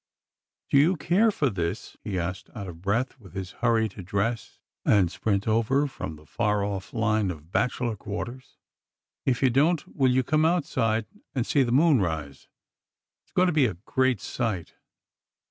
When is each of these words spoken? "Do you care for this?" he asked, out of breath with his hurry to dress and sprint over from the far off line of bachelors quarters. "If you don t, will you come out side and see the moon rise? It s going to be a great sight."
"Do 0.71 0.79
you 0.79 0.95
care 0.97 1.29
for 1.29 1.51
this?" 1.51 1.95
he 2.03 2.17
asked, 2.17 2.49
out 2.55 2.67
of 2.67 2.81
breath 2.81 3.19
with 3.19 3.35
his 3.35 3.51
hurry 3.61 3.87
to 3.89 4.01
dress 4.01 4.57
and 4.83 5.11
sprint 5.11 5.47
over 5.47 5.85
from 5.85 6.15
the 6.15 6.25
far 6.25 6.65
off 6.65 6.91
line 6.91 7.29
of 7.29 7.51
bachelors 7.51 7.97
quarters. 7.99 8.57
"If 9.27 9.43
you 9.43 9.51
don 9.51 9.77
t, 9.77 9.83
will 9.93 10.09
you 10.09 10.23
come 10.23 10.43
out 10.43 10.65
side 10.65 11.05
and 11.35 11.45
see 11.45 11.61
the 11.61 11.71
moon 11.71 12.01
rise? 12.01 12.47
It 13.19 13.27
s 13.27 13.31
going 13.35 13.45
to 13.45 13.53
be 13.53 13.67
a 13.67 13.75
great 13.75 14.19
sight." 14.19 14.73